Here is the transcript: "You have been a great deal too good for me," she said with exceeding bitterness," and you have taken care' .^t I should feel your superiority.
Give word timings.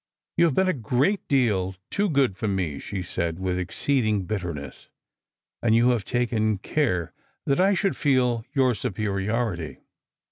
"You 0.37 0.45
have 0.45 0.55
been 0.55 0.67
a 0.67 0.73
great 0.73 1.27
deal 1.27 1.75
too 1.91 2.09
good 2.09 2.35
for 2.35 2.47
me," 2.47 2.79
she 2.79 3.03
said 3.03 3.37
with 3.37 3.59
exceeding 3.59 4.23
bitterness," 4.23 4.89
and 5.61 5.75
you 5.75 5.89
have 5.89 6.05
taken 6.05 6.57
care' 6.57 7.13
.^t 7.47 7.59
I 7.59 7.75
should 7.75 7.95
feel 7.95 8.43
your 8.51 8.73
superiority. 8.73 9.77